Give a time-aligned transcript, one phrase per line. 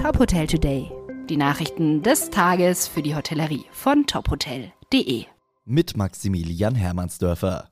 [0.00, 0.90] Top Hotel Today.
[1.28, 5.26] Die Nachrichten des Tages für die Hotellerie von tophotel.de.
[5.66, 7.68] Mit Maximilian Hermannsdörfer.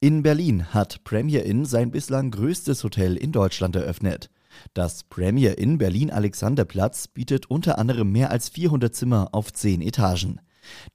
[0.00, 4.30] In Berlin hat Premier Inn sein bislang größtes Hotel in Deutschland eröffnet.
[4.72, 10.40] Das Premier Inn Berlin Alexanderplatz bietet unter anderem mehr als 400 Zimmer auf 10 Etagen.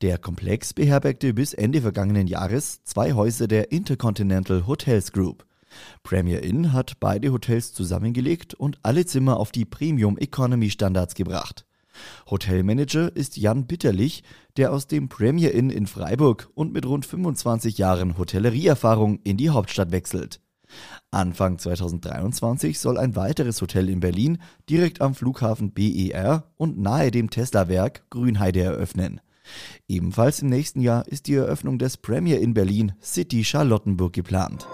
[0.01, 5.45] Der Komplex beherbergte bis Ende vergangenen Jahres zwei Häuser der Intercontinental Hotels Group.
[6.03, 11.65] Premier Inn hat beide Hotels zusammengelegt und alle Zimmer auf die Premium Economy Standards gebracht.
[12.29, 14.23] Hotelmanager ist Jan Bitterlich,
[14.57, 19.49] der aus dem Premier Inn in Freiburg und mit rund 25 Jahren Hotellerieerfahrung in die
[19.49, 20.41] Hauptstadt wechselt.
[21.11, 27.29] Anfang 2023 soll ein weiteres Hotel in Berlin direkt am Flughafen BER und nahe dem
[27.29, 29.21] Tesla-Werk Grünheide eröffnen.
[29.87, 34.67] Ebenfalls im nächsten Jahr ist die Eröffnung des Premier in Berlin City Charlottenburg geplant.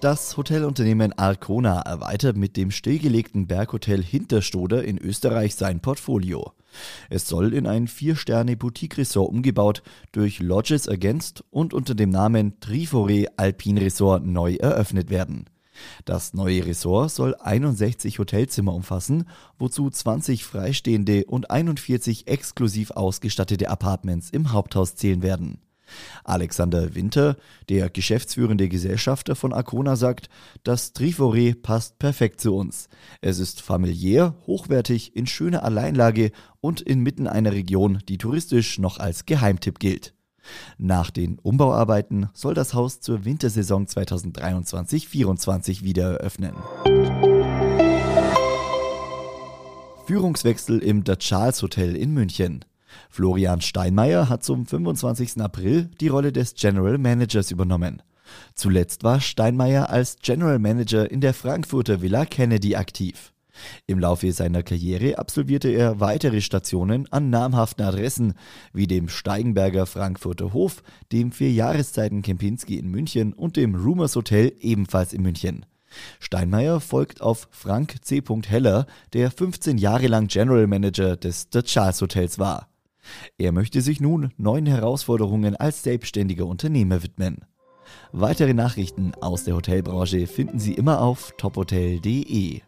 [0.00, 6.52] Das Hotelunternehmen Arcona erweitert mit dem stillgelegten Berghotel Hinterstoder in Österreich sein Portfolio.
[7.08, 13.78] Es soll in ein Vier-Sterne-Boutique-Resort umgebaut, durch Lodges ergänzt und unter dem Namen Trifore Alpin
[13.78, 15.46] Resort neu eröffnet werden.
[16.04, 19.24] Das neue Resort soll 61 Hotelzimmer umfassen,
[19.58, 25.58] wozu 20 freistehende und 41 exklusiv ausgestattete Apartments im Haupthaus zählen werden.
[26.24, 27.36] Alexander Winter,
[27.68, 30.28] der geschäftsführende Gesellschafter von Arcona, sagt,
[30.62, 32.88] das Trifore passt perfekt zu uns.
[33.20, 39.26] Es ist familiär, hochwertig, in schöner Alleinlage und inmitten einer Region, die touristisch noch als
[39.26, 40.14] Geheimtipp gilt.
[40.78, 46.54] Nach den Umbauarbeiten soll das Haus zur Wintersaison 2023-24 wieder eröffnen.
[50.06, 52.64] Führungswechsel im The Charles Hotel in München.
[53.10, 55.40] Florian Steinmeier hat zum 25.
[55.40, 58.02] April die Rolle des General Managers übernommen.
[58.54, 63.32] Zuletzt war Steinmeier als General Manager in der Frankfurter Villa Kennedy aktiv.
[63.86, 68.34] Im Laufe seiner Karriere absolvierte er weitere Stationen an namhaften Adressen
[68.72, 70.82] wie dem Steigenberger Frankfurter Hof,
[71.12, 75.66] dem Vierjahreszeiten Kempinski in München und dem Rumors Hotel ebenfalls in München.
[76.18, 78.20] Steinmeier folgt auf Frank C.
[78.46, 82.68] Heller, der 15 Jahre lang General Manager des The Charles Hotels war.
[83.38, 87.44] Er möchte sich nun neuen Herausforderungen als selbstständiger Unternehmer widmen.
[88.12, 92.62] Weitere Nachrichten aus der Hotelbranche finden Sie immer auf tophotel.de.